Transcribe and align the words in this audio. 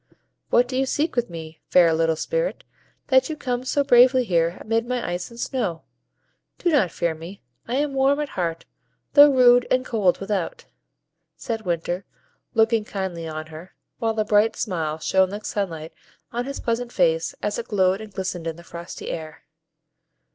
"What 0.49 0.67
do 0.67 0.75
you 0.75 0.87
seek 0.87 1.15
with 1.15 1.29
me, 1.29 1.59
fair 1.67 1.93
little 1.93 2.15
Spirit, 2.15 2.63
that 3.09 3.29
you 3.29 3.37
come 3.37 3.63
so 3.63 3.83
bravely 3.83 4.23
here 4.23 4.57
amid 4.59 4.87
my 4.87 5.07
ice 5.07 5.29
and 5.29 5.39
snow? 5.39 5.83
Do 6.57 6.71
not 6.71 6.89
fear 6.89 7.13
me; 7.13 7.43
I 7.67 7.75
am 7.75 7.93
warm 7.93 8.19
at 8.19 8.29
heart, 8.29 8.65
though 9.13 9.31
rude 9.31 9.67
and 9.69 9.85
cold 9.85 10.19
without," 10.19 10.65
said 11.37 11.67
Winter, 11.67 12.03
looking 12.55 12.83
kindly 12.83 13.27
on 13.27 13.45
her, 13.53 13.75
while 13.99 14.19
a 14.19 14.25
bright 14.25 14.55
smile 14.55 14.97
shone 14.97 15.29
like 15.29 15.45
sunlight 15.45 15.93
on 16.31 16.45
his 16.45 16.59
pleasant 16.59 16.91
face, 16.91 17.35
as 17.43 17.59
it 17.59 17.67
glowed 17.67 18.01
and 18.01 18.11
glistened 18.11 18.47
in 18.47 18.55
the 18.55 18.63
frosty 18.63 19.11
air. 19.11 19.43